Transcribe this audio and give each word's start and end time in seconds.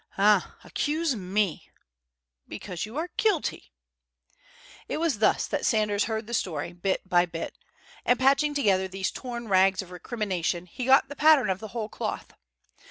"Ah, 0.17 0.55
accuse 0.63 1.15
me!" 1.15 1.69
"Because 2.47 2.87
you 2.87 2.97
are 2.97 3.11
guilty!" 3.17 3.71
It 4.87 4.97
was 4.97 5.19
thus 5.19 5.45
that 5.45 5.63
Sanders 5.63 6.05
heard 6.05 6.25
the 6.25 6.33
story, 6.33 6.73
bit 6.73 7.07
by 7.07 7.27
bit. 7.27 7.55
And 8.03 8.17
patching 8.17 8.55
together 8.55 8.87
these 8.87 9.11
torn 9.11 9.47
rags 9.47 9.83
of 9.83 9.91
recrimination 9.91 10.65
he 10.65 10.85
got 10.85 11.07
the 11.07 11.15
pattern 11.15 11.51
of 11.51 11.59
the 11.59 11.67
whole 11.67 11.87
cloth. 11.87 12.33